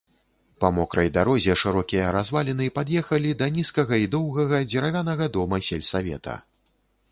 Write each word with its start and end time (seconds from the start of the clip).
Па 0.63 0.69
мокрай 0.77 1.09
дарозе 1.17 1.53
шырокія 1.63 2.07
разваліны 2.15 2.65
пад'ехалі 2.79 3.35
да 3.43 3.51
нізкага 3.59 4.01
і 4.07 4.09
доўгага 4.17 4.65
дзеравянага 4.75 5.31
дома 5.39 5.63
сельсавета. 5.71 6.39